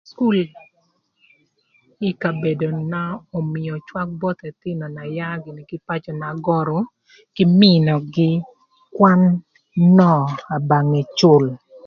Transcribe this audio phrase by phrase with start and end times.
[0.07, 0.37] Cukul
[2.07, 3.01] ï kabedona
[3.39, 6.79] ömïö cwak both ëthïnö na yaa gïnï kï ï pacö na görü
[7.35, 8.29] kï mïnögï
[8.95, 9.21] kwan
[9.97, 10.19] nöö
[10.55, 11.45] abonge cül.